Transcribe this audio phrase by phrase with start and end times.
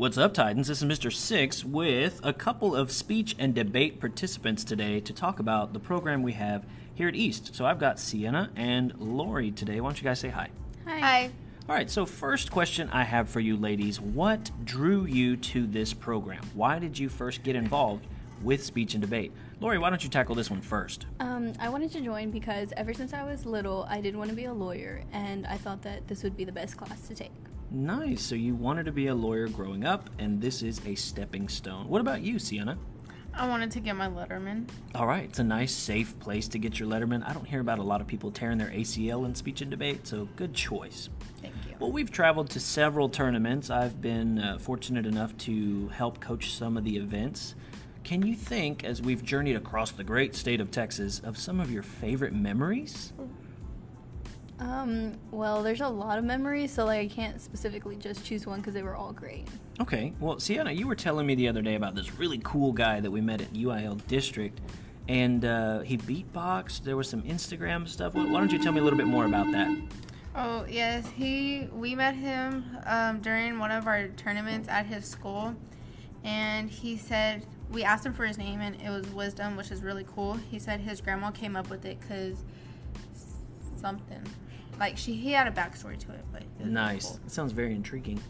[0.00, 0.68] What's up, Titans?
[0.68, 1.12] This is Mr.
[1.12, 6.22] Six with a couple of speech and debate participants today to talk about the program
[6.22, 7.54] we have here at East.
[7.54, 9.78] So I've got Sienna and Lori today.
[9.78, 10.48] Why don't you guys say hi?
[10.86, 11.30] Hi.
[11.68, 15.92] All right, so first question I have for you ladies What drew you to this
[15.92, 16.42] program?
[16.54, 18.06] Why did you first get involved
[18.42, 19.32] with speech and debate?
[19.60, 21.04] Lori, why don't you tackle this one first?
[21.20, 24.36] Um, I wanted to join because ever since I was little, I did want to
[24.36, 27.32] be a lawyer, and I thought that this would be the best class to take.
[27.70, 28.22] Nice.
[28.22, 31.88] So you wanted to be a lawyer growing up, and this is a stepping stone.
[31.88, 32.76] What about you, Sienna?
[33.32, 34.68] I wanted to get my Letterman.
[34.94, 37.26] All right, it's a nice, safe place to get your Letterman.
[37.28, 40.06] I don't hear about a lot of people tearing their ACL in speech and debate,
[40.06, 41.08] so good choice.
[41.40, 41.76] Thank you.
[41.78, 43.70] Well, we've traveled to several tournaments.
[43.70, 47.54] I've been uh, fortunate enough to help coach some of the events.
[48.02, 51.70] Can you think, as we've journeyed across the great state of Texas, of some of
[51.70, 53.12] your favorite memories?
[54.60, 58.60] Um, well, there's a lot of memories, so like I can't specifically just choose one
[58.60, 59.48] because they were all great.
[59.80, 63.00] Okay, well, Sienna, you were telling me the other day about this really cool guy
[63.00, 64.60] that we met at UIL District,
[65.08, 66.84] and uh, he beatboxed.
[66.84, 68.14] There was some Instagram stuff.
[68.14, 69.74] Why don't you tell me a little bit more about that?
[70.36, 71.68] Oh yes, he.
[71.72, 75.54] We met him um, during one of our tournaments at his school,
[76.22, 79.82] and he said we asked him for his name, and it was Wisdom, which is
[79.82, 80.34] really cool.
[80.34, 82.36] He said his grandma came up with it because
[83.80, 84.22] something,
[84.80, 87.06] like she he had a backstory to it, but it Nice.
[87.06, 87.20] cool.
[87.22, 88.20] That sounds very intriguing.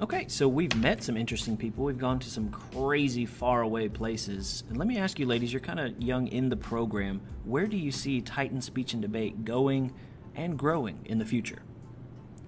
[0.00, 1.84] Okay, so we've met some interesting people.
[1.84, 4.64] We've gone to some crazy faraway places.
[4.68, 7.20] And let me ask you, ladies, you're kind of young in the program.
[7.44, 9.92] Where do you see Titan Speech and Debate going
[10.34, 11.62] and growing in the future?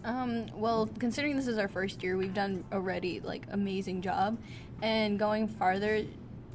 [0.04, 4.38] Um, well, considering this is our first year, we've done already like amazing job,
[4.82, 6.04] and going farther,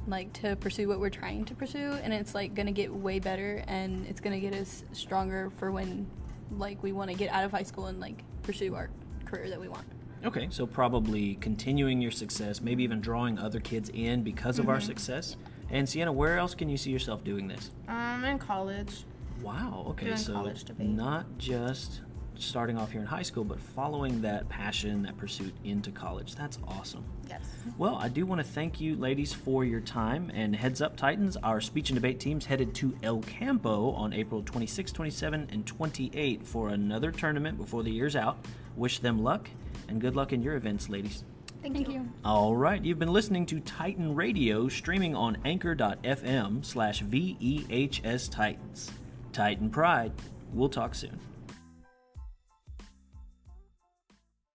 [0.07, 3.63] like to pursue what we're trying to pursue, and it's like gonna get way better,
[3.67, 6.05] and it's gonna get us stronger for when,
[6.57, 8.89] like, we want to get out of high school and like pursue our
[9.25, 9.85] career that we want.
[10.23, 14.79] Okay, so probably continuing your success, maybe even drawing other kids in because of our
[14.79, 15.35] success.
[15.71, 17.71] And Sienna, where else can you see yourself doing this?
[17.87, 19.05] Um, in college.
[19.41, 19.87] Wow.
[19.89, 20.07] Okay.
[20.07, 20.87] Doing so college debate.
[20.89, 22.01] not just
[22.43, 26.35] starting off here in high school, but following that passion, that pursuit into college.
[26.35, 27.03] That's awesome.
[27.29, 27.41] Yes.
[27.77, 30.31] Well, I do want to thank you, ladies, for your time.
[30.33, 34.41] And heads up, Titans, our speech and debate teams headed to El Campo on April
[34.43, 38.37] 26, 27, and 28 for another tournament before the year's out.
[38.75, 39.49] Wish them luck
[39.87, 41.23] and good luck in your events, ladies.
[41.61, 42.09] Thank, you.
[42.25, 48.89] All right, you've been listening to Titan Radio, streaming on anchor.fm slash VEHS Titans.
[49.31, 50.11] Titan Pride.
[50.53, 51.19] We'll talk soon.